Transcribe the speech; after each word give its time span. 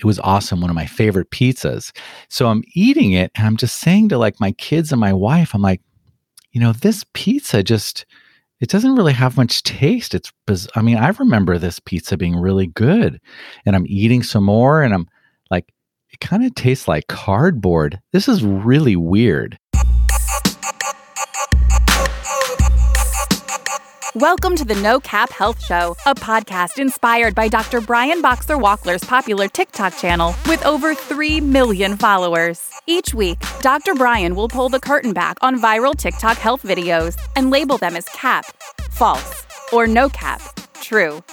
it 0.00 0.06
was 0.06 0.18
awesome, 0.20 0.62
one 0.62 0.70
of 0.70 0.76
my 0.76 0.86
favorite 0.86 1.30
pizzas. 1.30 1.94
So 2.28 2.48
I'm 2.48 2.64
eating 2.74 3.12
it 3.12 3.30
and 3.34 3.46
I'm 3.46 3.58
just 3.58 3.78
saying 3.78 4.08
to 4.08 4.18
like 4.18 4.40
my 4.40 4.52
kids 4.52 4.92
and 4.92 5.00
my 5.00 5.12
wife, 5.12 5.54
I'm 5.54 5.60
like, 5.60 5.82
you 6.52 6.60
know, 6.60 6.72
this 6.72 7.04
pizza 7.12 7.62
just 7.62 8.06
it 8.60 8.68
doesn't 8.68 8.96
really 8.96 9.12
have 9.12 9.36
much 9.36 9.62
taste. 9.62 10.14
It's 10.14 10.32
I 10.74 10.82
mean, 10.82 10.96
I 10.96 11.08
remember 11.10 11.58
this 11.58 11.78
pizza 11.80 12.16
being 12.16 12.36
really 12.36 12.66
good. 12.66 13.20
And 13.66 13.76
I'm 13.76 13.86
eating 13.86 14.22
some 14.22 14.44
more 14.44 14.82
and 14.82 14.94
I'm 14.94 15.06
like 15.50 15.70
it 16.10 16.20
kind 16.20 16.44
of 16.44 16.54
tastes 16.54 16.88
like 16.88 17.06
cardboard. 17.08 18.00
This 18.12 18.26
is 18.26 18.42
really 18.42 18.96
weird. 18.96 19.58
Welcome 24.20 24.54
to 24.56 24.66
the 24.66 24.74
No 24.74 25.00
Cap 25.00 25.30
Health 25.30 25.64
Show, 25.64 25.96
a 26.04 26.14
podcast 26.14 26.78
inspired 26.78 27.34
by 27.34 27.48
Dr. 27.48 27.80
Brian 27.80 28.20
Boxer 28.20 28.56
Wachler's 28.56 29.02
popular 29.02 29.48
TikTok 29.48 29.96
channel 29.96 30.34
with 30.46 30.62
over 30.66 30.94
3 30.94 31.40
million 31.40 31.96
followers. 31.96 32.68
Each 32.86 33.14
week, 33.14 33.38
Dr. 33.62 33.94
Brian 33.94 34.34
will 34.34 34.48
pull 34.48 34.68
the 34.68 34.78
curtain 34.78 35.14
back 35.14 35.38
on 35.40 35.58
viral 35.58 35.96
TikTok 35.96 36.36
health 36.36 36.62
videos 36.62 37.16
and 37.34 37.48
label 37.48 37.78
them 37.78 37.96
as 37.96 38.04
cap, 38.10 38.44
false, 38.90 39.46
or 39.72 39.86
no 39.86 40.10
cap, 40.10 40.42
true. 40.82 41.24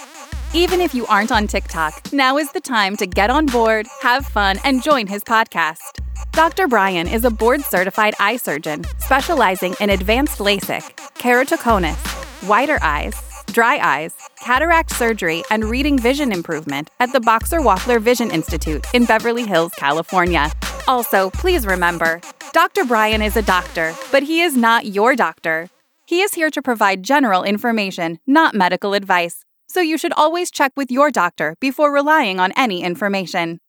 Even 0.54 0.80
if 0.80 0.94
you 0.94 1.04
aren't 1.08 1.30
on 1.30 1.46
TikTok, 1.46 2.10
now 2.14 2.38
is 2.38 2.50
the 2.52 2.60
time 2.60 2.96
to 2.96 3.06
get 3.06 3.28
on 3.28 3.44
board, 3.44 3.86
have 4.00 4.24
fun, 4.24 4.56
and 4.64 4.82
join 4.82 5.06
his 5.06 5.22
podcast. 5.24 6.00
Dr. 6.32 6.66
Brian 6.66 7.06
is 7.06 7.26
a 7.26 7.30
board 7.30 7.60
certified 7.60 8.14
eye 8.18 8.38
surgeon 8.38 8.84
specializing 8.96 9.74
in 9.78 9.90
advanced 9.90 10.38
LASIK, 10.38 10.96
keratoconus, 11.18 12.17
wider 12.46 12.78
eyes, 12.82 13.14
dry 13.46 13.78
eyes, 13.78 14.14
cataract 14.40 14.90
surgery, 14.90 15.42
and 15.50 15.64
reading 15.64 15.98
vision 15.98 16.32
improvement 16.32 16.90
at 17.00 17.12
the 17.12 17.20
Boxer 17.20 17.58
Wachler 17.58 18.00
Vision 18.00 18.30
Institute 18.30 18.84
in 18.94 19.04
Beverly 19.04 19.44
Hills, 19.44 19.72
California. 19.76 20.50
Also, 20.86 21.30
please 21.30 21.66
remember 21.66 22.20
Dr. 22.52 22.84
Brian 22.84 23.22
is 23.22 23.36
a 23.36 23.42
doctor, 23.42 23.94
but 24.10 24.22
he 24.22 24.40
is 24.40 24.56
not 24.56 24.86
your 24.86 25.14
doctor. 25.14 25.68
He 26.06 26.22
is 26.22 26.34
here 26.34 26.50
to 26.50 26.62
provide 26.62 27.02
general 27.02 27.42
information, 27.42 28.18
not 28.26 28.54
medical 28.54 28.94
advice, 28.94 29.44
so 29.66 29.80
you 29.80 29.98
should 29.98 30.12
always 30.14 30.50
check 30.50 30.72
with 30.76 30.90
your 30.90 31.10
doctor 31.10 31.56
before 31.60 31.92
relying 31.92 32.40
on 32.40 32.52
any 32.52 32.82
information. 32.82 33.60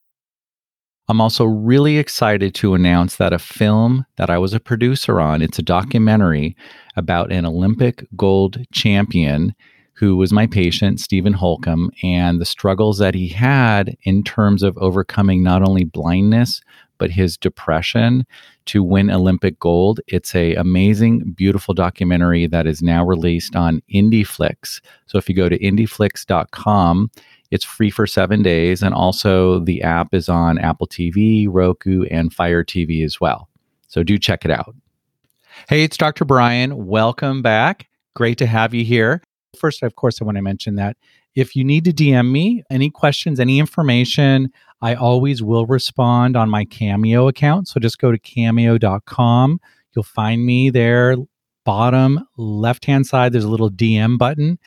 I'm 1.10 1.20
also 1.20 1.44
really 1.44 1.98
excited 1.98 2.54
to 2.56 2.76
announce 2.76 3.16
that 3.16 3.34
a 3.34 3.40
film 3.40 4.06
that 4.18 4.30
I 4.30 4.38
was 4.38 4.54
a 4.54 4.60
producer 4.60 5.20
on, 5.20 5.42
it's 5.42 5.58
a 5.58 5.64
documentary 5.64 6.56
about 6.96 7.32
an 7.32 7.48
Olympic 7.48 8.06
gold 8.16 8.64
champion 8.72 9.56
who 9.94 10.16
was 10.16 10.32
my 10.32 10.46
patient, 10.46 11.00
Steven 11.00 11.34
Holcomb, 11.34 11.90
and 12.04 12.40
the 12.40 12.46
struggles 12.46 13.00
that 13.00 13.16
he 13.16 13.28
had 13.28 13.98
in 14.04 14.24
terms 14.24 14.62
of 14.62 14.78
overcoming 14.78 15.42
not 15.42 15.68
only 15.68 15.84
blindness, 15.84 16.62
but 17.00 17.10
his 17.10 17.38
depression 17.38 18.26
to 18.66 18.84
win 18.84 19.10
Olympic 19.10 19.60
gold. 19.60 20.00
It's 20.08 20.36
a 20.36 20.54
amazing, 20.56 21.34
beautiful 21.36 21.74
documentary 21.74 22.46
that 22.46 22.68
is 22.68 22.84
now 22.84 23.04
released 23.04 23.56
on 23.56 23.82
IndieFlix. 23.92 24.80
So 25.08 25.18
if 25.18 25.28
you 25.28 25.34
go 25.34 25.50
to 25.50 25.58
indieflix.com, 25.58 27.10
it's 27.52 27.66
free 27.66 27.90
for 27.90 28.06
seven 28.08 28.42
days. 28.42 28.82
And 28.84 28.94
also, 28.94 29.60
the 29.60 29.82
app 29.82 30.14
is 30.14 30.30
on 30.30 30.60
Apple 30.60 30.88
TV, 30.88 31.48
Roku, 31.50 32.04
and 32.06 32.34
Fire 32.34 32.64
TV 32.64 33.04
as 33.04 33.20
well. 33.20 33.50
So 33.88 34.04
do 34.04 34.18
check 34.18 34.46
it 34.46 34.52
out. 34.52 34.76
Hey, 35.68 35.84
it's 35.84 35.98
Dr. 35.98 36.26
Brian. 36.26 36.86
Welcome 36.86 37.42
back. 37.42 37.88
Great 38.16 38.38
to 38.38 38.46
have 38.46 38.74
you 38.74 38.86
here. 38.86 39.22
First, 39.60 39.84
of 39.84 39.96
course, 39.96 40.22
I 40.22 40.26
want 40.26 40.38
to 40.38 40.42
mention 40.42 40.76
that 40.76 40.96
if 41.36 41.56
you 41.56 41.64
need 41.64 41.86
to 41.86 41.92
DM 41.92 42.32
me 42.32 42.64
any 42.70 42.90
questions, 42.90 43.40
any 43.40 43.60
information, 43.60 44.52
I 44.82 44.96
always 44.96 45.42
will 45.42 45.66
respond 45.66 46.36
on 46.36 46.50
my 46.50 46.66
Cameo 46.66 47.28
account. 47.28 47.68
So 47.68 47.80
just 47.80 48.00
go 48.00 48.12
to 48.12 48.18
cameo.com. 48.18 49.60
You'll 49.96 50.04
find 50.04 50.46
me 50.46 50.70
there, 50.70 51.16
bottom 51.66 52.28
left 52.38 52.86
hand 52.86 53.08
side, 53.08 53.34
there's 53.34 53.44
a 53.44 53.50
little 53.50 53.70
DM 53.72 54.18
button. 54.18 54.60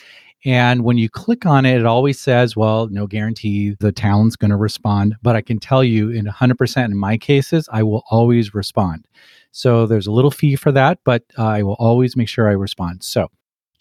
And 0.45 0.83
when 0.83 0.99
you 0.99 1.09
click 1.09 1.47
on 1.47 1.65
it, 1.65 1.79
it 1.79 1.87
always 1.87 2.19
says, 2.21 2.57
well, 2.57 2.89
no 2.89 3.07
guarantee 3.07 3.77
the 3.79 3.93
talent's 3.93 4.35
going 4.35 4.51
to 4.51 4.57
respond. 4.57 5.15
But 5.23 5.37
I 5.37 5.41
can 5.41 5.59
tell 5.59 5.85
you 5.85 6.11
in 6.11 6.27
100% 6.27 6.85
in 6.85 6.97
my 6.97 7.17
cases, 7.17 7.69
I 7.73 7.83
will 7.85 8.03
always 8.11 8.53
respond. 8.53 9.07
So 9.53 9.87
there's 9.87 10.07
a 10.07 10.13
little 10.13 10.31
fee 10.31 10.57
for 10.57 10.73
that, 10.73 10.99
but 11.05 11.23
uh, 11.39 11.45
I 11.45 11.63
will 11.63 11.77
always 11.79 12.17
make 12.17 12.29
sure 12.29 12.49
I 12.49 12.53
respond. 12.53 13.05
So 13.05 13.29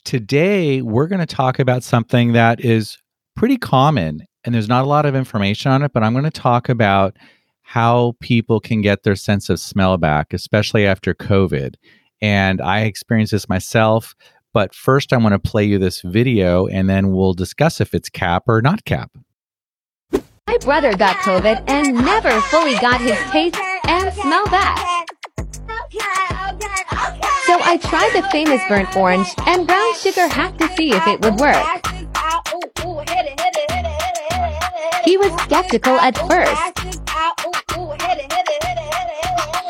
today 0.03 0.81
we're 0.81 1.07
going 1.07 1.19
to 1.19 1.25
talk 1.25 1.59
about 1.59 1.83
something 1.83 2.33
that 2.33 2.63
is 2.63 2.97
pretty 3.35 3.57
common 3.57 4.27
and 4.43 4.53
there's 4.53 4.67
not 4.67 4.83
a 4.83 4.87
lot 4.87 5.05
of 5.05 5.15
information 5.15 5.71
on 5.71 5.83
it, 5.83 5.93
but 5.93 6.03
I'm 6.03 6.13
going 6.13 6.25
to 6.25 6.31
talk 6.31 6.69
about 6.69 7.15
how 7.61 8.15
people 8.19 8.59
can 8.59 8.81
get 8.81 9.03
their 9.03 9.15
sense 9.15 9.49
of 9.49 9.59
smell 9.59 9.97
back, 9.97 10.33
especially 10.33 10.85
after 10.85 11.13
COVID. 11.13 11.75
And 12.21 12.61
I 12.61 12.81
experienced 12.81 13.31
this 13.31 13.47
myself. 13.47 14.15
But 14.53 14.75
first, 14.75 15.13
I 15.13 15.17
want 15.17 15.33
to 15.33 15.39
play 15.39 15.63
you 15.63 15.79
this 15.79 16.01
video 16.01 16.67
and 16.67 16.89
then 16.89 17.13
we'll 17.13 17.33
discuss 17.33 17.79
if 17.79 17.93
it's 17.93 18.09
cap 18.09 18.43
or 18.47 18.61
not 18.61 18.83
cap. 18.83 19.11
My 20.47 20.57
brother 20.59 20.95
got 20.95 21.15
COVID 21.17 21.63
and 21.67 21.93
never 21.93 22.41
fully 22.41 22.75
got 22.79 22.99
his 22.99 23.17
taste 23.31 23.55
and 23.87 24.13
smell 24.13 24.45
back. 24.47 25.07
So 27.45 27.57
I 27.61 27.77
tried 27.81 28.11
the 28.13 28.27
famous 28.31 28.61
burnt 28.67 28.95
orange 28.95 29.27
and 29.47 29.65
brown 29.65 29.95
sugar 29.95 30.27
hack 30.27 30.57
to 30.57 30.67
see 30.75 30.91
if 30.91 31.07
it 31.07 31.21
would 31.21 31.39
work. 31.39 31.85
He 35.05 35.17
was 35.17 35.31
skeptical 35.43 35.93
at 35.99 36.17
first. 36.27 36.75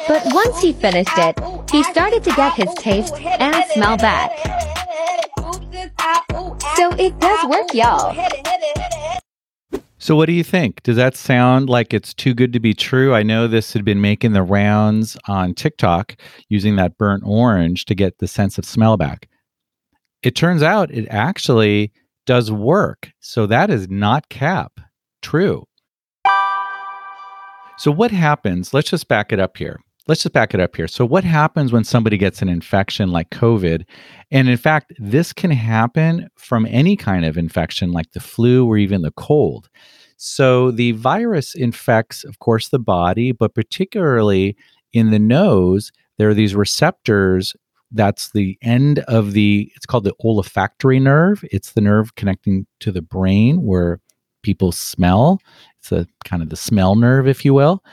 But 0.08 0.24
once 0.34 0.60
he 0.60 0.74
finished 0.74 1.18
it, 1.18 1.40
he 1.72 1.84
started 1.84 2.24
to 2.24 2.32
get 2.32 2.54
his 2.54 2.74
taste 2.76 3.14
and 3.14 3.64
smell 3.72 3.98
back. 3.98 4.32
So 6.82 6.90
it 6.94 7.20
does 7.20 7.46
work, 7.46 7.76
y'all. 7.76 8.12
So, 10.00 10.16
what 10.16 10.26
do 10.26 10.32
you 10.32 10.44
think? 10.44 10.82
Does 10.82 10.96
that 10.96 11.16
sound 11.16 11.70
like 11.70 11.94
it's 11.94 12.12
too 12.12 12.34
good 12.34 12.52
to 12.54 12.60
be 12.60 12.74
true? 12.74 13.14
I 13.14 13.22
know 13.22 13.48
this 13.48 13.72
had 13.72 13.86
been 13.86 14.02
making 14.02 14.34
the 14.34 14.42
rounds 14.42 15.16
on 15.28 15.54
TikTok 15.54 16.16
using 16.50 16.78
that 16.78 16.98
burnt 16.98 17.22
orange 17.24 17.86
to 17.86 17.94
get 17.94 18.18
the 18.18 18.28
sense 18.28 18.58
of 18.58 18.66
smell 18.66 18.98
back. 18.98 19.30
It 20.24 20.36
turns 20.36 20.64
out 20.64 20.90
it 20.90 21.08
actually 21.12 21.92
does 22.26 22.52
work. 22.52 23.12
So, 23.20 23.46
that 23.46 23.70
is 23.70 23.88
not 23.88 24.30
cap. 24.30 24.80
True. 25.22 25.68
So, 27.78 27.92
what 27.92 28.10
happens? 28.10 28.74
Let's 28.74 28.90
just 28.90 29.08
back 29.08 29.32
it 29.32 29.40
up 29.40 29.56
here 29.56 29.80
let's 30.08 30.24
just 30.24 30.34
back 30.34 30.54
it 30.54 30.60
up 30.60 30.76
here. 30.76 30.88
So, 30.88 31.06
what 31.06 31.24
happens 31.24 31.72
when 31.72 31.84
somebody 31.84 32.18
gets 32.18 32.42
an 32.42 32.50
infection 32.50 33.10
like 33.10 33.30
COVID? 33.30 33.86
And 34.32 34.50
in 34.50 34.58
fact, 34.58 34.94
this 35.00 35.34
can 35.34 35.52
happen 35.52 36.28
from 36.38 36.66
any 36.70 36.96
kind 36.96 37.26
of 37.26 37.38
infection 37.38 37.92
like 37.92 38.12
the 38.12 38.20
flu 38.20 38.66
or 38.66 38.78
even 38.78 39.02
the 39.02 39.12
cold. 39.12 39.70
So, 40.18 40.72
the 40.72 40.92
virus 40.94 41.56
infects, 41.56 42.24
of 42.24 42.40
course, 42.40 42.70
the 42.70 42.80
body, 42.80 43.32
but 43.32 43.56
particularly 43.56 44.56
in 44.94 45.12
the 45.12 45.20
nose, 45.20 45.92
there 46.18 46.30
are 46.30 46.36
these 46.36 46.56
receptors. 46.56 47.56
That's 47.92 48.32
the 48.32 48.58
end 48.62 49.00
of 49.00 49.34
the, 49.34 49.72
it's 49.76 49.86
called 49.86 50.06
the 50.06 50.14
olfactory 50.24 51.00
nerve. 51.00 51.44
It's 51.52 51.74
the 51.74 51.82
nerve 51.82 52.16
connecting 52.16 52.66
to 52.80 52.92
the 52.92 53.02
brain 53.02 53.64
where 53.64 54.00
people 54.42 54.72
smell. 54.72 55.40
It's 55.80 55.92
a 55.92 56.08
kind 56.26 56.44
of 56.44 56.50
the 56.50 56.56
smell 56.56 56.96
nerve, 56.96 57.28
if 57.28 57.44
you 57.44 57.54
will. 57.54 57.84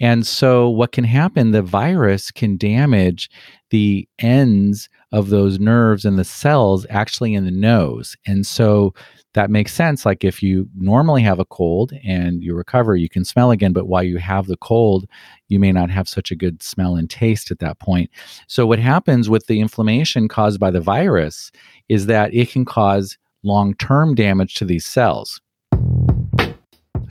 And 0.00 0.26
so, 0.26 0.68
what 0.68 0.92
can 0.92 1.04
happen, 1.04 1.52
the 1.52 1.62
virus 1.62 2.30
can 2.30 2.56
damage 2.56 3.30
the 3.70 4.08
ends 4.18 4.88
of 5.12 5.30
those 5.30 5.58
nerves 5.58 6.04
and 6.04 6.18
the 6.18 6.24
cells 6.24 6.86
actually 6.90 7.34
in 7.34 7.44
the 7.44 7.50
nose. 7.50 8.16
And 8.26 8.46
so, 8.46 8.94
that 9.36 9.50
makes 9.50 9.74
sense. 9.74 10.06
Like 10.06 10.24
if 10.24 10.42
you 10.42 10.66
normally 10.74 11.22
have 11.22 11.38
a 11.38 11.44
cold 11.44 11.92
and 12.02 12.42
you 12.42 12.54
recover, 12.54 12.96
you 12.96 13.10
can 13.10 13.22
smell 13.22 13.50
again. 13.50 13.74
But 13.74 13.86
while 13.86 14.02
you 14.02 14.16
have 14.16 14.46
the 14.46 14.56
cold, 14.56 15.04
you 15.48 15.60
may 15.60 15.72
not 15.72 15.90
have 15.90 16.08
such 16.08 16.30
a 16.30 16.36
good 16.36 16.62
smell 16.62 16.96
and 16.96 17.08
taste 17.08 17.50
at 17.50 17.58
that 17.58 17.78
point. 17.78 18.10
So, 18.48 18.66
what 18.66 18.78
happens 18.78 19.28
with 19.28 19.46
the 19.46 19.60
inflammation 19.60 20.26
caused 20.26 20.58
by 20.58 20.70
the 20.70 20.80
virus 20.80 21.52
is 21.90 22.06
that 22.06 22.32
it 22.34 22.50
can 22.50 22.64
cause 22.64 23.18
long 23.42 23.74
term 23.74 24.14
damage 24.14 24.54
to 24.54 24.64
these 24.64 24.86
cells. 24.86 25.40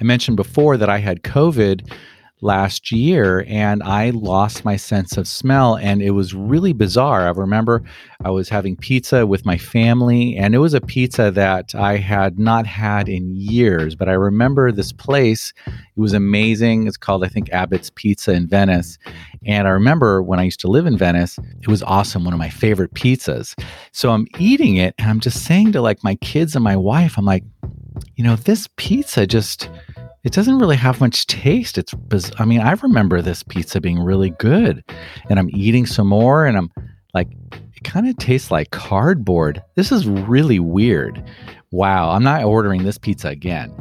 Mentioned 0.06 0.38
before 0.38 0.78
that 0.78 0.88
I 0.88 1.00
had 1.00 1.24
COVID 1.24 1.92
last 2.42 2.92
year 2.92 3.44
and 3.48 3.82
I 3.82 4.12
lost 4.12 4.64
my 4.64 4.76
sense 4.76 5.18
of 5.18 5.28
smell 5.28 5.78
and 5.78 6.00
it 6.00 6.12
was 6.12 6.36
really 6.36 6.74
bizarre. 6.74 7.22
I 7.22 7.32
remember 7.32 7.82
I 8.24 8.30
was 8.30 8.48
having 8.48 8.76
pizza 8.76 9.26
with 9.26 9.48
my 9.48 9.58
family 9.58 10.38
and 10.38 10.54
it 10.54 10.60
was 10.60 10.76
a 10.76 10.80
pizza 10.80 11.32
that 11.32 11.74
I 11.74 11.98
had 11.98 12.38
not 12.38 12.68
had 12.68 13.10
in 13.10 13.36
years, 13.36 13.96
but 13.96 14.08
I 14.08 14.14
remember 14.14 14.72
this 14.72 14.92
place. 14.92 15.52
It 15.66 16.00
was 16.00 16.14
amazing. 16.14 16.86
It's 16.86 16.98
called 16.98 17.24
I 17.24 17.28
think 17.28 17.52
Abbott's 17.52 17.90
Pizza 17.90 18.32
in 18.34 18.48
Venice. 18.48 19.00
And 19.44 19.68
I 19.68 19.72
remember 19.72 20.22
when 20.22 20.40
I 20.40 20.44
used 20.44 20.60
to 20.60 20.68
live 20.68 20.86
in 20.86 21.00
Venice, 21.00 21.40
it 21.64 21.68
was 21.68 21.82
awesome, 21.82 22.26
one 22.26 22.34
of 22.34 22.40
my 22.40 22.50
favorite 22.50 22.94
pizzas. 22.94 23.60
So 23.92 24.12
I'm 24.12 24.28
eating 24.38 24.76
it 24.76 24.94
and 25.00 25.10
I'm 25.10 25.20
just 25.20 25.44
saying 25.46 25.72
to 25.72 25.82
like 25.82 26.04
my 26.04 26.14
kids 26.14 26.54
and 26.54 26.64
my 26.64 26.76
wife, 26.76 27.18
I'm 27.18 27.26
like, 27.26 27.44
you 28.16 28.24
know, 28.24 28.36
this 28.36 28.68
pizza 28.78 29.28
just 29.28 29.70
it 30.26 30.34
doesn't 30.34 30.58
really 30.58 30.76
have 30.76 31.00
much 31.00 31.28
taste. 31.28 31.78
It's, 31.78 31.94
biz- 31.94 32.32
I 32.40 32.46
mean, 32.46 32.60
I 32.60 32.72
remember 32.72 33.22
this 33.22 33.44
pizza 33.44 33.80
being 33.80 34.00
really 34.00 34.32
good, 34.32 34.84
and 35.30 35.38
I'm 35.38 35.52
eating 35.54 35.86
some 35.86 36.08
more, 36.08 36.48
and 36.48 36.58
I'm 36.58 36.72
like, 37.14 37.30
it 37.76 37.84
kind 37.84 38.08
of 38.08 38.18
tastes 38.18 38.50
like 38.50 38.72
cardboard. 38.72 39.62
This 39.76 39.92
is 39.92 40.08
really 40.08 40.60
weird. 40.60 41.24
Wow, 41.72 42.10
I'm 42.10 42.24
not 42.24 42.44
ordering 42.44 42.84
this 42.84 42.98
pizza 42.98 43.28
again. 43.28 43.72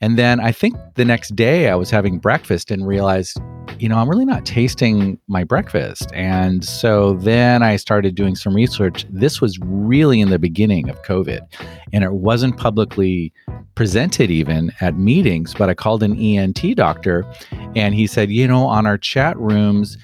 And 0.00 0.18
then 0.18 0.40
I 0.40 0.50
think 0.50 0.76
the 0.96 1.04
next 1.04 1.36
day 1.36 1.70
I 1.70 1.76
was 1.76 1.88
having 1.88 2.18
breakfast 2.18 2.72
and 2.72 2.86
realized, 2.86 3.38
you 3.78 3.88
know, 3.88 3.96
I'm 3.96 4.08
really 4.08 4.24
not 4.24 4.46
tasting 4.46 5.18
my 5.28 5.44
breakfast. 5.44 6.10
And 6.14 6.64
so 6.64 7.14
then 7.14 7.62
I 7.62 7.76
started 7.76 8.14
doing 8.14 8.34
some 8.34 8.54
research. 8.54 9.06
This 9.10 9.40
was 9.40 9.58
really 9.60 10.20
in 10.20 10.30
the 10.30 10.38
beginning 10.38 10.88
of 10.88 11.02
COVID, 11.02 11.40
and 11.92 12.04
it 12.04 12.12
wasn't 12.12 12.56
publicly 12.56 13.32
presented 13.74 14.30
even 14.30 14.72
at 14.80 14.96
meetings, 14.96 15.54
but 15.54 15.68
I 15.68 15.74
called 15.74 16.02
an 16.02 16.18
ENT 16.18 16.74
doctor 16.76 17.24
and 17.76 17.94
he 17.94 18.06
said, 18.06 18.30
you 18.30 18.48
know, 18.48 18.66
on 18.66 18.86
our 18.86 18.96
chat 18.96 19.36
rooms, 19.38 19.98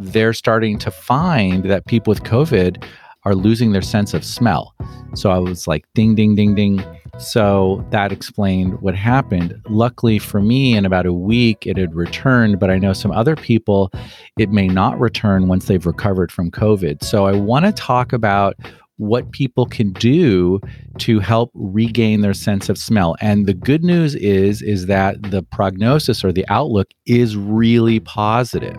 they're 0.00 0.32
starting 0.32 0.78
to 0.78 0.90
find 0.90 1.64
that 1.64 1.86
people 1.86 2.10
with 2.10 2.22
COVID 2.22 2.82
are 3.24 3.34
losing 3.34 3.72
their 3.72 3.82
sense 3.82 4.14
of 4.14 4.24
smell. 4.24 4.74
So 5.14 5.30
I 5.30 5.38
was 5.38 5.66
like, 5.66 5.84
ding, 5.94 6.14
ding, 6.14 6.34
ding, 6.34 6.54
ding. 6.54 6.84
So 7.18 7.86
that 7.90 8.10
explained 8.10 8.80
what 8.80 8.96
happened. 8.96 9.60
Luckily 9.68 10.18
for 10.18 10.40
me, 10.40 10.74
in 10.74 10.86
about 10.86 11.06
a 11.06 11.12
week, 11.12 11.66
it 11.66 11.76
had 11.76 11.94
returned, 11.94 12.58
but 12.58 12.70
I 12.70 12.78
know 12.78 12.94
some 12.94 13.12
other 13.12 13.36
people, 13.36 13.92
it 14.38 14.50
may 14.50 14.66
not 14.66 14.98
return 14.98 15.46
once 15.46 15.66
they've 15.66 15.84
recovered 15.84 16.32
from 16.32 16.50
COVID. 16.50 17.04
So 17.04 17.26
I 17.26 17.32
want 17.32 17.66
to 17.66 17.72
talk 17.72 18.12
about 18.12 18.56
what 19.02 19.32
people 19.32 19.66
can 19.66 19.92
do 19.94 20.60
to 20.98 21.18
help 21.18 21.50
regain 21.54 22.20
their 22.20 22.32
sense 22.32 22.68
of 22.68 22.78
smell. 22.78 23.16
And 23.20 23.46
the 23.46 23.54
good 23.54 23.82
news 23.82 24.14
is 24.14 24.62
is 24.62 24.86
that 24.86 25.20
the 25.30 25.42
prognosis 25.42 26.24
or 26.24 26.30
the 26.30 26.46
outlook 26.48 26.88
is 27.06 27.36
really 27.36 27.98
positive. 27.98 28.78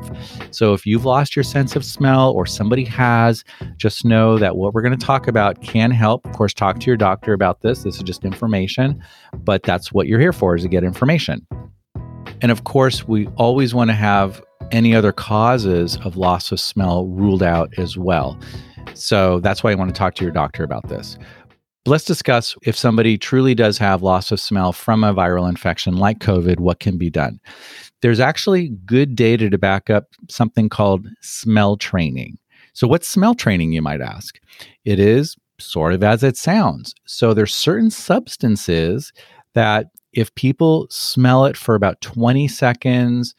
So 0.52 0.74
if 0.74 0.86
you've 0.86 1.04
lost 1.04 1.36
your 1.36 1.44
sense 1.44 1.76
of 1.76 1.84
smell 1.84 2.32
or 2.32 2.46
somebody 2.46 2.86
has, 2.86 3.44
just 3.76 4.06
know 4.06 4.38
that 4.38 4.56
what 4.56 4.74
we're 4.74 4.82
going 4.82 4.98
to 4.98 5.06
talk 5.06 5.28
about 5.28 5.62
can 5.62 5.92
help. 5.92 6.26
Of 6.26 6.32
course, 6.32 6.54
talk 6.54 6.80
to 6.80 6.88
your 6.88 6.98
doctor 6.98 7.34
about 7.34 7.62
this. 7.62 7.84
This 7.84 7.98
is 7.98 8.04
just 8.04 8.24
information, 8.24 9.04
but 9.34 9.64
that's 9.64 9.92
what 9.92 10.08
you're 10.08 10.22
here 10.22 10.34
for 10.34 10.56
is 10.56 10.64
to 10.64 10.70
get 10.70 10.86
information. 10.86 11.46
And 12.42 12.50
of 12.50 12.64
course, 12.64 13.08
we 13.08 13.28
always 13.36 13.74
want 13.76 13.90
to 13.90 13.96
have 13.96 14.42
any 14.72 14.96
other 14.96 15.12
causes 15.12 15.98
of 16.06 16.16
loss 16.16 16.52
of 16.52 16.60
smell 16.60 17.08
ruled 17.08 17.44
out 17.44 17.74
as 17.78 17.98
well. 17.98 18.40
So 18.94 19.40
that's 19.40 19.64
why 19.64 19.72
I 19.72 19.76
want 19.76 19.94
to 19.94 19.98
talk 19.98 20.16
to 20.16 20.24
your 20.24 20.34
doctor 20.34 20.64
about 20.64 20.88
this. 20.88 21.18
Let's 21.86 22.06
discuss 22.06 22.56
if 22.64 22.78
somebody 22.78 23.18
truly 23.18 23.54
does 23.56 23.78
have 23.78 24.02
loss 24.02 24.32
of 24.32 24.40
smell 24.40 24.72
from 24.72 25.04
a 25.04 25.14
viral 25.14 25.50
infection 25.50 25.98
like 25.98 26.20
COVID, 26.20 26.60
what 26.60 26.80
can 26.80 26.98
be 26.98 27.10
done. 27.10 27.40
There's 28.02 28.20
actually 28.22 28.70
good 28.86 29.16
data 29.16 29.50
to 29.50 29.58
back 29.58 29.90
up 29.90 30.06
something 30.30 30.70
called 30.70 31.08
smell 31.22 31.76
training. 31.76 32.38
So, 32.74 32.88
what's 32.88 33.08
smell 33.08 33.36
training, 33.36 33.74
you 33.74 33.82
might 33.82 34.02
ask? 34.02 34.40
It 34.86 35.00
is 35.00 35.36
sort 35.60 35.94
of 35.94 36.04
as 36.04 36.24
it 36.24 36.38
sounds. 36.38 36.96
So, 37.06 37.34
there's 37.34 37.54
certain 37.54 37.92
substances 37.92 39.12
that 39.54 39.88
if 40.14 40.34
people 40.36 40.88
smell 40.90 41.46
it 41.46 41.58
for 41.58 41.76
about 41.76 42.02
20 42.02 42.48
seconds, 42.48 43.36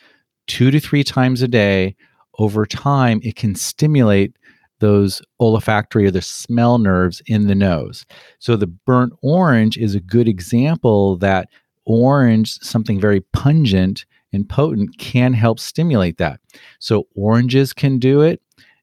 two 0.46 0.70
to 0.70 0.80
three 0.80 1.04
times 1.04 1.40
a 1.40 1.48
day, 1.48 1.96
over 2.38 2.66
time, 2.66 3.20
it 3.22 3.36
can 3.36 3.54
stimulate 3.54 4.36
those 4.80 5.22
olfactory 5.40 6.06
or 6.06 6.10
the 6.10 6.22
smell 6.22 6.78
nerves 6.78 7.22
in 7.26 7.46
the 7.46 7.54
nose. 7.54 8.04
So 8.38 8.56
the 8.56 8.66
burnt 8.66 9.12
orange 9.22 9.76
is 9.78 9.94
a 9.94 10.00
good 10.00 10.28
example 10.28 11.16
that 11.18 11.48
orange, 11.86 12.58
something 12.60 13.00
very 13.00 13.20
pungent 13.20 14.04
and 14.32 14.48
potent, 14.48 14.98
can 14.98 15.32
help 15.32 15.60
stimulate 15.60 16.18
that. 16.18 16.40
So 16.78 17.06
oranges 17.14 17.72
can 17.72 17.98
do 17.98 18.20
it, 18.20 18.40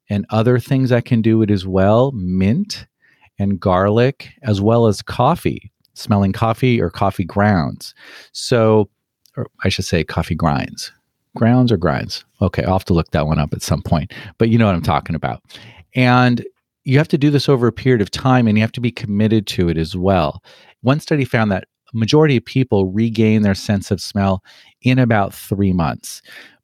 and 0.10 0.26
other 0.30 0.60
things 0.60 0.90
that 0.90 1.06
can 1.06 1.22
do 1.22 1.42
it 1.42 1.50
as 1.50 1.66
well 1.66 2.12
mint 2.12 2.86
and 3.40 3.60
garlic, 3.60 4.30
as 4.44 4.62
well 4.62 4.88
as 4.88 5.02
coffee, 5.02 5.72
smelling 5.94 6.34
coffee 6.34 6.82
or 6.82 6.90
coffee 6.90 7.26
grounds. 7.26 7.96
So, 8.34 8.90
or 9.36 9.48
I 9.64 9.70
should 9.70 9.86
say 9.86 10.04
coffee 10.04 10.36
grinds. 10.36 10.92
Grounds 11.36 11.72
or 11.72 11.78
grinds? 11.78 12.26
Okay, 12.42 12.64
I'll 12.64 12.74
have 12.74 12.86
to 12.86 12.94
look 12.94 13.12
that 13.12 13.26
one 13.26 13.40
up 13.40 13.54
at 13.54 13.62
some 13.62 13.82
point. 13.82 14.14
But 14.38 14.50
you 14.50 14.58
know 14.58 14.66
what 14.66 14.76
I'm 14.76 14.82
talking 14.82 15.16
about. 15.16 15.42
And 15.96 16.46
you 16.84 16.98
have 16.98 17.08
to 17.10 17.18
do 17.18 17.30
this 17.30 17.48
over 17.48 17.68
a 17.68 17.72
period 17.72 18.02
of 18.02 18.12
time 18.12 18.48
and 18.48 18.58
you 18.58 18.62
have 18.64 18.72
to 18.74 18.82
be 18.82 18.92
committed 18.92 19.46
to 19.48 19.70
it 19.70 19.78
as 19.78 19.96
well. 19.96 20.44
One 20.82 21.00
study 21.00 21.26
found 21.26 21.52
that 21.52 21.66
majority 21.94 22.38
of 22.38 22.46
people 22.46 22.88
regain 22.88 23.42
their 23.42 23.56
sense 23.56 23.92
of 23.92 24.02
smell 24.02 24.44
in 24.82 24.98
about 24.98 25.34
three 25.34 25.74
months. 25.74 26.22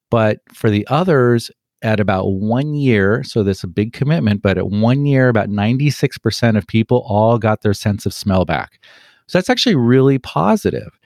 But 0.09 0.39
for 0.53 0.69
the 0.69 0.88
others, 0.88 1.51
at 1.81 2.00
about 2.00 2.31
one 2.31 2.74
year, 2.74 3.24
so 3.24 3.44
that's 3.44 3.63
a 3.63 3.68
big 3.68 3.94
commitment, 3.94 4.41
but 4.41 4.57
at 4.57 4.69
one 4.69 5.06
year, 5.06 5.29
about 5.29 5.50
96% 5.50 6.57
of 6.57 6.65
people 6.68 7.06
all 7.07 7.38
got 7.38 7.62
their 7.62 7.74
sense 7.74 8.06
of 8.06 8.13
smell 8.13 8.45
back. 8.45 8.79
So 9.27 9.38
that's 9.38 9.50
actually 9.50 9.75
really 9.75 10.18
positive. 10.18 10.97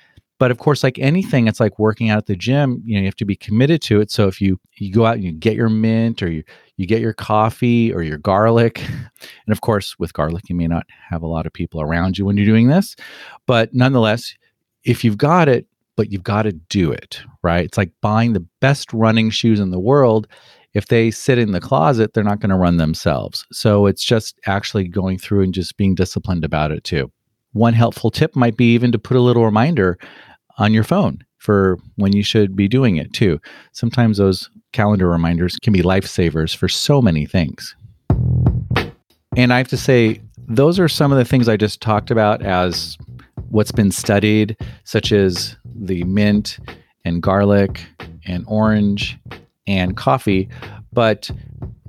But 0.42 0.50
of 0.50 0.58
course, 0.58 0.84
like 0.84 0.98
anything, 0.98 1.48
it's 1.48 1.60
like 1.60 1.78
working 1.78 2.10
out 2.10 2.18
at 2.18 2.26
the 2.26 2.36
gym. 2.36 2.82
You 2.84 2.96
know, 2.96 3.02
you 3.02 3.06
have 3.06 3.16
to 3.18 3.26
be 3.26 3.36
committed 3.36 3.80
to 3.84 4.02
it. 4.02 4.10
So 4.10 4.28
if 4.28 4.42
you 4.42 4.60
you 4.80 4.92
go 4.92 5.06
out 5.06 5.14
and 5.14 5.24
you 5.24 5.32
get 5.32 5.54
your 5.54 5.70
mint, 5.70 6.24
or 6.24 6.32
you 6.32 6.44
you 6.78 6.88
get 6.88 7.00
your 7.00 7.14
coffee 7.14 7.94
or 7.94 8.02
your 8.02 8.18
garlic, 8.18 8.82
and 8.90 9.52
of 9.52 9.62
course, 9.62 10.00
with 10.00 10.14
garlic, 10.14 10.50
you 10.50 10.56
may 10.56 10.66
not 10.66 10.88
have 11.12 11.22
a 11.22 11.28
lot 11.28 11.46
of 11.46 11.54
people 11.54 11.80
around 11.80 12.18
you 12.18 12.26
when 12.26 12.38
you're 12.38 12.48
doing 12.48 12.70
this, 12.70 12.96
but 13.46 13.72
nonetheless, 13.76 14.34
if 14.84 15.04
you've 15.04 15.20
got 15.20 15.48
it, 15.48 15.68
but 15.96 16.12
you've 16.12 16.24
got 16.24 16.42
to 16.42 16.54
do 16.54 16.92
it 16.92 17.22
right. 17.44 17.64
It's 17.64 17.78
like 17.78 17.92
buying 18.02 18.34
the 18.34 18.48
best 18.62 18.92
running 18.94 19.30
shoes 19.30 19.60
in 19.60 19.70
the 19.70 19.80
world. 19.80 20.28
If 20.74 20.88
they 20.88 21.12
sit 21.12 21.38
in 21.38 21.52
the 21.52 21.62
closet, 21.62 22.16
they're 22.16 22.24
not 22.24 22.40
going 22.40 22.50
to 22.50 22.56
run 22.56 22.78
themselves. 22.78 23.46
So 23.52 23.86
it's 23.86 24.04
just 24.04 24.40
actually 24.48 24.88
going 24.88 25.20
through 25.20 25.44
and 25.44 25.54
just 25.54 25.78
being 25.78 25.94
disciplined 25.94 26.44
about 26.44 26.72
it 26.72 26.84
too. 26.84 27.12
One 27.54 27.74
helpful 27.74 28.10
tip 28.10 28.36
might 28.36 28.56
be 28.56 28.74
even 28.74 28.94
to 28.94 28.98
put 28.98 29.18
a 29.18 29.22
little 29.22 29.44
reminder 29.44 30.00
on 30.57 30.74
your 30.74 30.83
phone 30.83 31.24
for 31.38 31.77
when 31.95 32.13
you 32.13 32.24
should 32.24 32.56
be 32.56 32.68
doing 32.68 32.98
it 32.98 33.13
too. 33.13 33.39
Sometimes 33.71 34.18
those 34.18 34.50
calendar 34.74 35.09
reminders 35.09 35.57
can 35.62 35.74
be 35.74 35.81
lifesavers 35.81 36.56
for 36.56 36.69
so 36.69 37.01
many 37.01 37.25
things. 37.25 37.75
And 39.36 39.53
I 39.53 39.57
have 39.57 39.69
to 39.69 39.77
say, 39.77 40.21
those 40.48 40.80
are 40.80 40.89
some 40.89 41.12
of 41.12 41.18
the 41.18 41.25
things 41.25 41.48
I 41.48 41.57
just 41.57 41.81
talked 41.81 42.12
about 42.12 42.42
as 42.42 42.98
what's 43.50 43.71
been 43.71 43.92
studied, 43.92 44.57
such 44.83 45.12
as 45.12 45.56
the 45.65 46.03
mint 46.03 46.59
and 47.06 47.21
garlic 47.21 47.86
and 48.25 48.45
orange 48.47 49.18
and 49.68 49.95
coffee. 49.95 50.49
But 50.94 51.31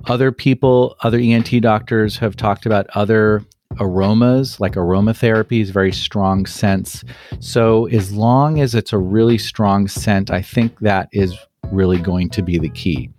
other 0.05 0.31
people, 0.31 0.95
other 1.01 1.19
ENT 1.19 1.61
doctors 1.61 2.17
have 2.17 2.35
talked 2.35 2.65
about 2.65 2.87
other 2.95 3.43
aromas, 3.79 4.59
like 4.59 4.73
aromatherapy 4.73 5.61
is 5.61 5.69
very 5.69 5.91
strong 5.91 6.45
scents. 6.45 7.03
So 7.39 7.87
as 7.87 8.11
long 8.11 8.59
as 8.59 8.75
it's 8.75 8.93
a 8.93 8.97
really 8.97 9.37
strong 9.37 9.87
scent, 9.87 10.31
I 10.31 10.41
think 10.41 10.79
that 10.79 11.09
is 11.11 11.37
really 11.71 11.99
going 11.99 12.29
to 12.29 12.41
be 12.41 12.57
the 12.57 12.69
key. 12.69 13.09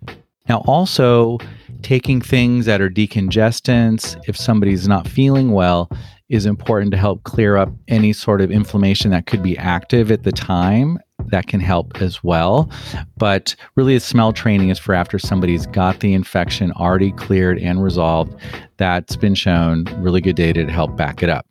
Now, 0.47 0.63
also 0.67 1.39
taking 1.81 2.21
things 2.21 2.65
that 2.65 2.81
are 2.81 2.89
decongestants, 2.89 4.17
if 4.27 4.37
somebody's 4.37 4.87
not 4.87 5.07
feeling 5.07 5.51
well, 5.51 5.89
is 6.29 6.45
important 6.45 6.91
to 6.91 6.97
help 6.97 7.23
clear 7.23 7.57
up 7.57 7.69
any 7.87 8.11
sort 8.13 8.41
of 8.41 8.51
inflammation 8.51 9.11
that 9.11 9.27
could 9.27 9.43
be 9.43 9.57
active 9.57 10.11
at 10.11 10.23
the 10.23 10.31
time. 10.31 10.97
That 11.27 11.47
can 11.47 11.59
help 11.59 12.01
as 12.01 12.23
well. 12.23 12.69
But 13.17 13.55
really, 13.75 13.97
smell 13.99 14.33
training 14.33 14.69
is 14.69 14.79
for 14.79 14.93
after 14.93 15.19
somebody's 15.19 15.65
got 15.67 15.99
the 15.99 16.13
infection 16.13 16.71
already 16.73 17.11
cleared 17.11 17.59
and 17.59 17.83
resolved. 17.83 18.35
That's 18.77 19.15
been 19.15 19.35
shown, 19.35 19.85
really 20.01 20.21
good 20.21 20.35
data 20.35 20.65
to 20.65 20.71
help 20.71 20.95
back 20.95 21.23
it 21.23 21.29
up. 21.29 21.45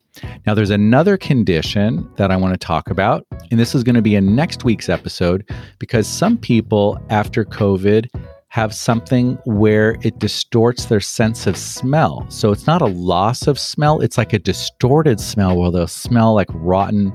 Now, 0.46 0.54
there's 0.54 0.70
another 0.70 1.16
condition 1.16 2.08
that 2.16 2.30
I 2.30 2.36
want 2.36 2.54
to 2.54 2.66
talk 2.66 2.88
about, 2.88 3.26
and 3.50 3.58
this 3.58 3.74
is 3.74 3.82
going 3.82 3.96
to 3.96 4.02
be 4.02 4.14
in 4.14 4.36
next 4.36 4.64
week's 4.64 4.88
episode 4.88 5.48
because 5.78 6.06
some 6.06 6.38
people 6.38 6.98
after 7.10 7.44
COVID 7.44 8.08
have 8.54 8.72
something 8.72 9.36
where 9.46 9.96
it 10.02 10.20
distorts 10.20 10.84
their 10.84 11.00
sense 11.00 11.48
of 11.48 11.56
smell. 11.56 12.24
So 12.28 12.52
it's 12.52 12.68
not 12.68 12.82
a 12.82 12.86
loss 12.86 13.48
of 13.48 13.58
smell, 13.58 14.00
it's 14.00 14.16
like 14.16 14.32
a 14.32 14.38
distorted 14.38 15.18
smell 15.18 15.56
where 15.56 15.72
they'll 15.72 15.88
smell 15.88 16.34
like 16.34 16.46
rotten 16.52 17.12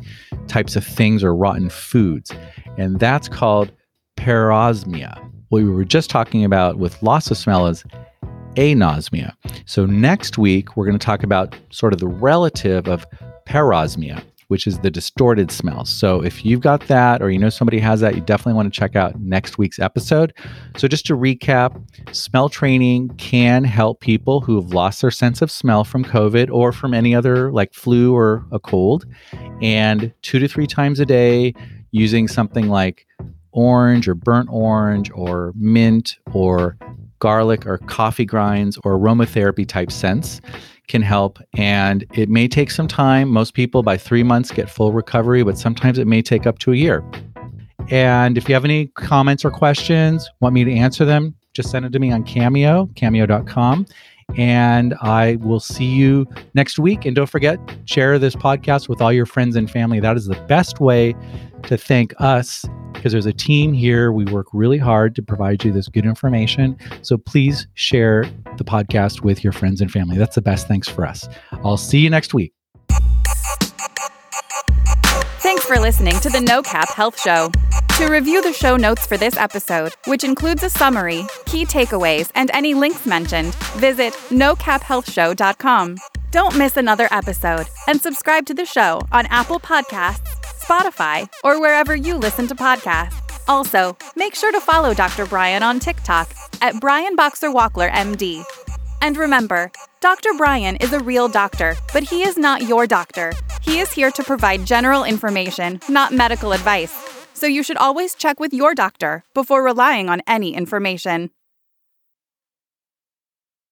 types 0.50 0.76
of 0.76 0.86
things 0.86 1.24
or 1.24 1.34
rotten 1.34 1.70
foods. 1.70 2.34
And 2.78 3.00
that's 3.00 3.30
called 3.30 3.72
parosmia. 4.18 5.18
What 5.48 5.64
we 5.64 5.70
were 5.70 5.86
just 5.86 6.10
talking 6.10 6.44
about 6.44 6.78
with 6.78 7.02
loss 7.02 7.32
of 7.32 7.38
smell 7.38 7.68
is 7.68 7.86
anosmia. 8.56 9.32
So 9.66 9.86
next 9.86 10.38
week, 10.38 10.76
we're 10.76 10.88
going 10.88 11.00
to 11.00 11.06
talk 11.06 11.24
about 11.24 11.56
sort 11.70 11.94
of 11.94 12.02
the 12.02 12.08
relative 12.10 12.90
of 12.90 13.08
parosmia 13.48 14.22
which 14.50 14.68
is 14.68 14.80
the 14.80 14.92
distorted 14.92 15.52
smells. 15.52 15.90
So 15.90 16.24
if 16.24 16.44
you've 16.44 16.62
got 16.62 16.88
that 16.88 17.22
or 17.22 17.30
you 17.30 17.38
know 17.38 17.50
somebody 17.50 17.80
has 17.80 18.02
that, 18.02 18.16
you 18.16 18.22
definitely 18.22 18.54
want 18.54 18.72
to 18.72 18.78
check 18.78 18.96
out 18.96 19.20
next 19.20 19.58
week's 19.58 19.80
episode. 19.80 20.34
So 20.76 20.88
just 20.88 21.06
to 21.06 21.16
recap, 21.16 21.82
smell 22.16 22.50
training 22.50 23.10
can 23.18 23.64
help 23.64 24.02
people 24.02 24.42
who 24.42 24.56
have 24.60 24.74
lost 24.74 25.02
their 25.02 25.12
sense 25.12 25.42
of 25.42 25.52
smell 25.52 25.84
from 25.84 26.04
COVID 26.04 26.50
or 26.52 26.72
from 26.72 26.94
any 26.94 27.14
other 27.14 27.52
like 27.52 27.74
flu 27.74 28.16
or 28.16 28.44
a 28.52 28.60
cold. 28.60 29.06
And 29.62 30.12
two 30.24 30.40
to 30.40 30.48
three 30.48 30.68
times 30.68 31.00
a 31.00 31.06
day, 31.06 31.54
using 31.92 32.28
something 32.28 32.70
like 32.70 33.06
orange 33.52 34.08
or 34.08 34.16
burnt 34.16 34.50
orange 34.52 35.12
or 35.14 35.54
mint 35.56 36.18
or 36.34 36.78
garlic 37.20 37.66
or 37.66 37.78
coffee 37.80 38.26
grinds 38.26 38.78
or 38.84 38.98
aromatherapy 38.98 39.68
type 39.68 39.92
scents 39.92 40.42
can 40.88 41.02
help. 41.02 41.40
And 41.54 42.06
it 42.14 42.30
may 42.30 42.48
take 42.48 42.72
some 42.72 42.88
time. 42.88 43.30
Most 43.30 43.54
people 43.54 43.84
by 43.84 43.98
three 43.98 44.24
months 44.24 44.52
get 44.52 44.70
full 44.70 44.92
recovery, 44.92 45.44
but 45.44 45.58
sometimes 45.58 45.98
it 45.98 46.08
may 46.08 46.22
take 46.22 46.48
up 46.48 46.60
to 46.60 46.74
a 46.74 46.76
year. 46.76 47.04
And 47.90 48.38
if 48.38 48.48
you 48.48 48.54
have 48.56 48.66
any 48.66 48.88
comments 48.88 49.46
or 49.46 49.52
questions, 49.52 50.30
want 50.42 50.54
me 50.54 50.64
to 50.64 50.74
answer 50.74 51.06
them, 51.06 51.36
just 51.54 51.72
send 51.72 51.86
it 51.86 51.92
to 51.94 52.00
me 52.00 52.12
on 52.12 52.24
Cameo, 52.24 52.90
cameo.com. 52.96 53.86
And 54.38 54.94
I 55.02 55.38
will 55.38 55.60
see 55.60 55.86
you 55.86 56.28
next 56.54 56.80
week. 56.80 57.06
And 57.06 57.16
don't 57.16 57.30
forget, 57.30 57.60
share 57.86 58.20
this 58.20 58.36
podcast 58.36 58.88
with 58.88 59.02
all 59.02 59.12
your 59.12 59.26
friends 59.26 59.56
and 59.56 59.70
family. 59.70 60.00
That 60.00 60.18
is 60.18 60.26
the 60.26 60.40
best 60.48 60.80
way 60.80 61.16
to 61.64 61.78
thank 61.78 62.14
us 62.20 62.66
because 62.94 63.12
there's 63.12 63.26
a 63.26 63.34
team 63.34 63.74
here. 63.74 64.12
We 64.12 64.26
work 64.26 64.48
really 64.54 64.78
hard 64.78 65.16
to 65.16 65.22
provide 65.22 65.64
you 65.64 65.72
this 65.72 65.88
good 65.88 66.06
information. 66.06 66.78
So 67.02 67.18
please 67.18 67.68
share 67.74 68.26
the 68.58 68.64
podcast 68.64 69.22
with 69.22 69.44
your 69.44 69.54
friends 69.54 69.82
and 69.82 69.92
family. 69.92 70.18
That's 70.18 70.36
the 70.36 70.42
best 70.42 70.68
thanks 70.68 70.88
for 70.88 71.06
us. 71.06 71.28
I'll 71.64 71.78
see 71.78 72.00
you 72.00 72.10
next 72.10 72.34
week. 72.34 72.54
Thanks 75.42 75.66
for 75.66 75.80
listening 75.80 76.20
to 76.20 76.30
the 76.30 76.42
No 76.42 76.62
Cap 76.62 76.90
Health 76.90 77.20
Show. 77.20 77.52
To 78.00 78.08
review 78.08 78.42
the 78.42 78.54
show 78.54 78.78
notes 78.78 79.06
for 79.06 79.18
this 79.18 79.36
episode, 79.36 79.94
which 80.06 80.24
includes 80.24 80.64
a 80.64 80.70
summary, 80.70 81.26
key 81.44 81.66
takeaways, 81.66 82.32
and 82.34 82.50
any 82.54 82.74
links 82.74 83.06
mentioned, 83.06 83.54
visit 83.76 84.14
nocaphealthshow.com. 84.30 85.98
Don't 86.32 86.58
miss 86.58 86.78
another 86.78 87.10
episode 87.12 87.68
and 87.90 88.00
subscribe 88.00 88.46
to 88.46 88.54
the 88.54 88.66
show 88.66 89.02
on 89.12 89.26
Apple 89.26 89.60
Podcasts, 89.60 90.30
Spotify, 90.64 91.30
or 91.44 91.60
wherever 91.60 91.94
you 91.94 92.16
listen 92.16 92.48
to 92.48 92.56
podcasts. 92.56 93.38
Also, 93.50 93.98
make 94.16 94.34
sure 94.34 94.54
to 94.54 94.62
follow 94.62 94.94
Dr. 94.94 95.26
Brian 95.26 95.62
on 95.62 95.82
TikTok 95.82 96.34
at 96.62 96.80
Brian 96.80 97.18
Boxer 97.18 97.50
Wachler 97.50 97.92
MD. 97.92 98.46
And 99.02 99.18
remember, 99.18 99.74
Dr. 100.00 100.30
Brian 100.38 100.78
is 100.78 100.94
a 100.94 101.00
real 101.00 101.28
doctor, 101.28 101.76
but 101.92 102.04
he 102.04 102.24
is 102.24 102.38
not 102.38 102.62
your 102.62 102.88
doctor. 102.88 103.34
He 103.62 103.80
is 103.80 103.92
here 103.92 104.12
to 104.12 104.24
provide 104.24 104.66
general 104.66 105.04
information, 105.04 105.82
not 105.90 106.14
medical 106.14 106.54
advice. 106.54 107.19
So 107.40 107.48
you 107.48 107.64
should 107.64 107.78
always 107.78 108.16
check 108.16 108.38
with 108.38 108.54
your 108.54 108.76
doctor 108.76 109.24
before 109.34 109.64
relying 109.64 110.10
on 110.10 110.22
any 110.28 110.54
information. 110.54 111.30